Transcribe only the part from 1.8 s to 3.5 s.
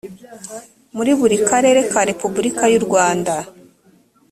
ka repubulika y’u rwanda